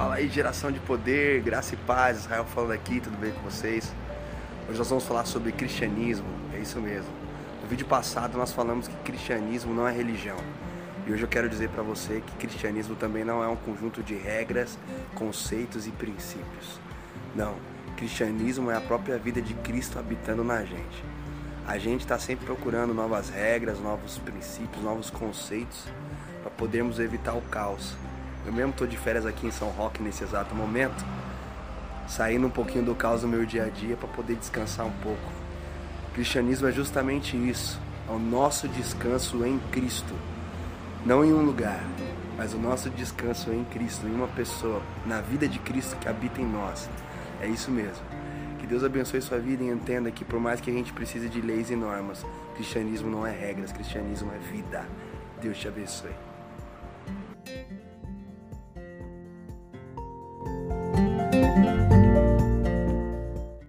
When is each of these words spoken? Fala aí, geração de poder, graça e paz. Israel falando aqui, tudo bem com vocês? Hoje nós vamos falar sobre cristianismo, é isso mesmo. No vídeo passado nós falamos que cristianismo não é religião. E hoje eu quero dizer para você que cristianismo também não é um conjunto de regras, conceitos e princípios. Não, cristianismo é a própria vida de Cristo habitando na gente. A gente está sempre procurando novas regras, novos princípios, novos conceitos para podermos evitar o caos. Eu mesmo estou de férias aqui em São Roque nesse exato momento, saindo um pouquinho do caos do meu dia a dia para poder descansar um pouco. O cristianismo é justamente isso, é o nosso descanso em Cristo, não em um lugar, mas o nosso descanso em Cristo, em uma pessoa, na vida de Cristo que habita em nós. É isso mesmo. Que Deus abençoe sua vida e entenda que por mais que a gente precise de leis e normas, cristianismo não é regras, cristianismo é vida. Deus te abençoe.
Fala 0.00 0.14
aí, 0.14 0.30
geração 0.30 0.72
de 0.72 0.80
poder, 0.80 1.42
graça 1.42 1.74
e 1.74 1.76
paz. 1.76 2.20
Israel 2.20 2.46
falando 2.46 2.72
aqui, 2.72 3.00
tudo 3.00 3.18
bem 3.18 3.32
com 3.32 3.42
vocês? 3.42 3.92
Hoje 4.66 4.78
nós 4.78 4.88
vamos 4.88 5.04
falar 5.04 5.26
sobre 5.26 5.52
cristianismo, 5.52 6.26
é 6.54 6.58
isso 6.58 6.80
mesmo. 6.80 7.10
No 7.62 7.68
vídeo 7.68 7.86
passado 7.86 8.38
nós 8.38 8.50
falamos 8.50 8.88
que 8.88 8.94
cristianismo 9.04 9.74
não 9.74 9.86
é 9.86 9.92
religião. 9.92 10.38
E 11.06 11.12
hoje 11.12 11.22
eu 11.22 11.28
quero 11.28 11.50
dizer 11.50 11.68
para 11.68 11.82
você 11.82 12.22
que 12.26 12.32
cristianismo 12.36 12.96
também 12.96 13.26
não 13.26 13.44
é 13.44 13.48
um 13.48 13.56
conjunto 13.56 14.02
de 14.02 14.14
regras, 14.14 14.78
conceitos 15.14 15.86
e 15.86 15.90
princípios. 15.90 16.80
Não, 17.36 17.56
cristianismo 17.98 18.70
é 18.70 18.76
a 18.78 18.80
própria 18.80 19.18
vida 19.18 19.42
de 19.42 19.52
Cristo 19.52 19.98
habitando 19.98 20.42
na 20.42 20.64
gente. 20.64 21.04
A 21.66 21.76
gente 21.76 22.00
está 22.00 22.18
sempre 22.18 22.46
procurando 22.46 22.94
novas 22.94 23.28
regras, 23.28 23.78
novos 23.78 24.16
princípios, 24.16 24.82
novos 24.82 25.10
conceitos 25.10 25.84
para 26.40 26.50
podermos 26.52 26.98
evitar 26.98 27.34
o 27.34 27.42
caos. 27.42 27.98
Eu 28.46 28.52
mesmo 28.52 28.70
estou 28.70 28.86
de 28.86 28.96
férias 28.96 29.26
aqui 29.26 29.46
em 29.46 29.50
São 29.50 29.68
Roque 29.68 30.02
nesse 30.02 30.24
exato 30.24 30.54
momento, 30.54 31.04
saindo 32.08 32.46
um 32.46 32.50
pouquinho 32.50 32.84
do 32.84 32.94
caos 32.94 33.20
do 33.20 33.28
meu 33.28 33.44
dia 33.44 33.64
a 33.64 33.68
dia 33.68 33.96
para 33.96 34.08
poder 34.08 34.36
descansar 34.36 34.86
um 34.86 34.92
pouco. 35.02 35.32
O 36.08 36.12
cristianismo 36.12 36.66
é 36.66 36.72
justamente 36.72 37.36
isso, 37.36 37.78
é 38.08 38.12
o 38.12 38.18
nosso 38.18 38.66
descanso 38.68 39.44
em 39.44 39.58
Cristo, 39.70 40.14
não 41.04 41.24
em 41.24 41.32
um 41.32 41.42
lugar, 41.42 41.80
mas 42.36 42.54
o 42.54 42.58
nosso 42.58 42.88
descanso 42.90 43.52
em 43.52 43.64
Cristo, 43.64 44.06
em 44.06 44.14
uma 44.14 44.28
pessoa, 44.28 44.82
na 45.06 45.20
vida 45.20 45.46
de 45.46 45.58
Cristo 45.58 45.96
que 45.96 46.08
habita 46.08 46.40
em 46.40 46.46
nós. 46.46 46.88
É 47.40 47.46
isso 47.46 47.70
mesmo. 47.70 48.02
Que 48.58 48.66
Deus 48.66 48.82
abençoe 48.82 49.20
sua 49.20 49.38
vida 49.38 49.62
e 49.62 49.68
entenda 49.68 50.10
que 50.10 50.24
por 50.24 50.40
mais 50.40 50.60
que 50.60 50.70
a 50.70 50.72
gente 50.72 50.92
precise 50.92 51.28
de 51.28 51.40
leis 51.40 51.70
e 51.70 51.76
normas, 51.76 52.24
cristianismo 52.54 53.10
não 53.10 53.26
é 53.26 53.30
regras, 53.30 53.72
cristianismo 53.72 54.32
é 54.34 54.38
vida. 54.38 54.86
Deus 55.40 55.58
te 55.58 55.68
abençoe. 55.68 56.29